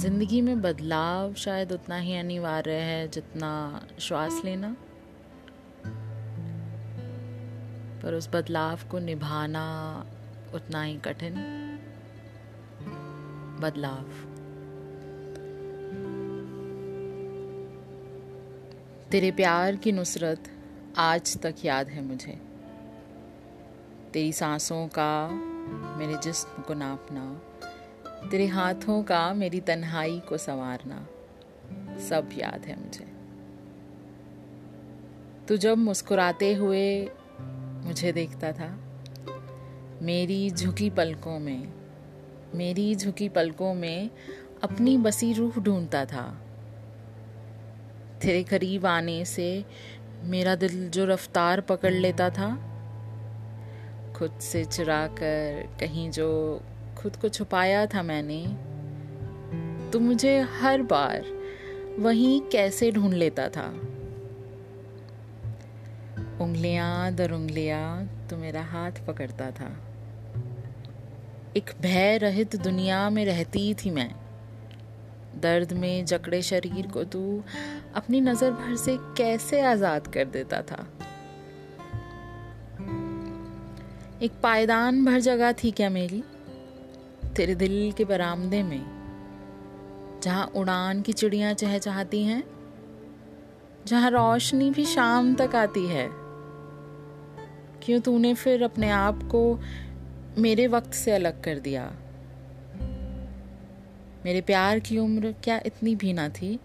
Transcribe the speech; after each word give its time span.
ज़िंदगी 0.00 0.40
में 0.40 0.62
बदलाव 0.62 1.34
शायद 1.34 1.72
उतना 1.72 1.96
ही 1.96 2.16
अनिवार्य 2.16 2.72
है 2.72 3.08
जितना 3.08 3.82
श्वास 3.98 4.42
लेना। 4.44 4.76
पर 8.02 8.14
उस 8.14 8.28
बदलाव 8.28 8.78
को 8.90 8.98
निभाना 8.98 9.64
उतना 10.54 10.82
ही 10.82 10.96
कठिन। 10.96 11.34
बदलाव। 13.60 14.04
तेरे 19.10 19.30
प्यार 19.30 19.76
की 19.76 19.92
नुसरत 19.92 20.50
आज 20.98 21.40
तक 21.40 21.54
याद 21.64 21.88
है 21.88 22.02
मुझे। 22.02 22.40
तेरी 24.12 24.32
सांसों 24.32 24.88
का 24.88 25.28
मेरे 25.96 26.16
जिस्म 26.16 26.62
को 26.62 26.74
नापना 26.74 27.40
तेरे 28.30 28.46
हाथों 28.46 29.02
का 29.02 29.34
मेरी 29.34 29.60
तन्हाई 29.60 30.18
को 30.20 30.36
संवारना, 30.36 31.06
सब 31.98 32.28
याद 32.38 32.64
है 32.66 32.80
मुझे। 32.80 33.06
तू 35.48 35.56
जब 35.56 35.78
मुस्कुराते 35.78 36.54
हुए 36.54 37.10
मुझे 37.84 38.12
देखता 38.12 38.52
था, 38.52 38.68
मेरी 40.02 40.50
झुकी 40.50 40.90
पलकों 40.90 41.38
में, 41.38 41.72
मेरी 42.54 42.94
झुकी 42.94 43.28
पलकों 43.28 43.74
में 43.74 44.10
अपनी 44.62 44.96
बसी 44.98 45.32
रूह 45.32 45.58
ढूंढता 45.58 46.04
था। 46.04 46.22
तेरे 48.22 48.42
करीब 48.42 48.86
आने 48.86 49.24
से 49.24 49.64
मेरा 50.22 50.54
दिल 50.54 50.88
जो 50.90 51.04
रफ्तार 51.04 51.60
पकड़ 51.60 51.92
लेता 51.92 52.30
था, 52.30 52.54
खुद 54.16 54.38
से 54.40 54.64
चुरा 54.64 55.06
कर 55.06 55.76
कहीं 55.80 56.10
जो 56.10 56.28
खुद 57.06 57.16
को 57.16 57.28
छुपाया 57.28 57.86
था 57.86 58.02
मैंने 58.02 58.40
तो 59.92 59.98
मुझे 60.00 60.38
हर 60.60 60.82
बार 60.82 61.26
वहीं 61.98 62.40
कैसे 62.40 62.90
ढूंढ 62.92 63.14
लेता 63.14 63.48
था? 63.48 63.66
उंगलियाँ 66.40 67.12
दर 67.12 67.32
उंगलियाँ 67.32 68.26
तो 68.30 68.36
मेरा 68.36 68.62
हाथ 68.62 68.92
पकड़ता 69.06 69.50
था। 69.50 69.70
एक 71.56 71.70
भय 71.80 72.18
रहित 72.18 72.56
दुनिया 72.56 73.08
में 73.10 73.24
रहती 73.24 73.74
थी 73.74 73.90
मैं। 73.90 74.10
दर्द 75.40 75.72
में 75.72 76.04
जकड़े 76.04 76.42
शरीर 76.42 76.86
को 76.86 77.04
तू 77.04 77.42
अपनी 77.94 78.20
नज़र 78.20 78.50
भर 78.50 78.76
से 78.76 78.98
कैसे 79.16 79.60
आज़ाद 79.60 80.06
कर 80.06 80.24
देता 80.24 80.62
था। 80.62 80.86
एक 84.22 84.40
पायदान 84.42 85.04
भर 85.04 85.20
जगह 85.20 85.52
थी 85.52 85.70
क्या 85.70 85.90
मेरी? 85.90 86.22
तेरे 87.36 87.54
दिल 87.54 87.92
के 87.92 88.04
बरामदे 88.04 88.62
में, 88.62 88.84
जहाँ 90.22 90.46
उड़ान 90.46 91.02
की 91.02 91.12
चिड़िया 91.12 91.52
चहचहाती 91.52 92.24
हैं, 92.24 92.44
जहाँ 93.86 94.10
रोशनी 94.10 94.70
भी 94.70 94.84
शाम 94.84 95.34
तक 95.34 95.54
आती 95.54 95.86
है, 95.86 96.08
क्यों 97.82 98.00
तूने 98.00 98.34
फिर 98.34 98.62
अपने 98.62 98.90
आप 98.90 99.22
को 99.22 99.60
मेरे 100.38 100.66
वक्त 100.66 100.94
से 100.94 101.12
अलग 101.12 101.42
कर 101.42 101.58
दिया? 101.58 101.84
मेरे 104.24 104.40
प्यार 104.40 104.78
की 104.78 104.98
उम्र 104.98 105.34
क्या 105.44 105.60
इतनी 105.66 105.94
भी 105.96 106.12
ना 106.12 106.28
थी? 106.28 106.60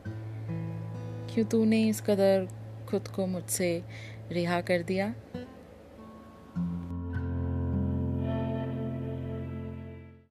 क्यों 1.33 1.45
तूने 1.45 1.89
इस 1.89 2.01
कदर 2.01 2.47
खुद 2.89 3.07
को 3.07 3.27
मुझसे 3.27 3.83
रिहा 4.31 4.61
कर 4.61 4.81
दिया? 4.81 5.13